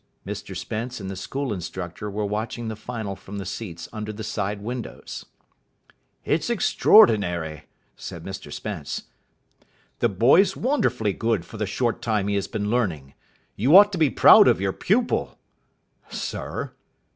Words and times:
Mr 0.25 0.57
Spence 0.57 0.99
and 0.99 1.11
the 1.11 1.15
school 1.15 1.53
instructor 1.53 2.09
were 2.09 2.25
watching 2.25 2.69
the 2.69 2.75
final 2.75 3.15
from 3.15 3.37
the 3.37 3.45
seats 3.45 3.87
under 3.93 4.11
the 4.11 4.23
side 4.23 4.59
windows. 4.59 5.27
"It's 6.25 6.49
extraordinary," 6.49 7.65
said 7.95 8.23
Mr 8.23 8.51
Spence. 8.51 9.03
"The 9.99 10.09
boy's 10.09 10.57
wonderfully 10.57 11.13
good 11.13 11.45
for 11.45 11.57
the 11.57 11.67
short 11.67 12.01
time 12.01 12.27
he 12.29 12.33
has 12.33 12.47
been 12.47 12.71
learning. 12.71 13.13
You 13.55 13.77
ought 13.77 13.91
to 13.91 13.99
be 13.99 14.09
proud 14.09 14.47
of 14.47 14.59
your 14.59 14.73
pupil." 14.73 15.37
"Sir?" 16.09 16.71